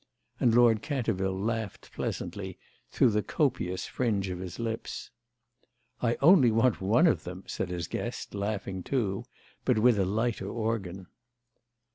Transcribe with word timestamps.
And 0.39 0.55
Lord 0.55 0.81
Canterville 0.81 1.39
laughed 1.39 1.91
pleasantly 1.93 2.57
through 2.89 3.11
the 3.11 3.21
copious 3.21 3.85
fringe 3.85 4.29
of 4.29 4.39
his 4.39 4.57
lips. 4.57 5.11
"I 6.01 6.17
only 6.23 6.49
want 6.49 6.81
one 6.81 7.05
of 7.05 7.23
them," 7.23 7.43
said 7.45 7.69
his 7.69 7.87
guest, 7.87 8.33
laughing 8.33 8.81
too, 8.81 9.25
but 9.63 9.77
with 9.77 9.99
a 9.99 10.05
lighter 10.05 10.49
organ. 10.49 11.05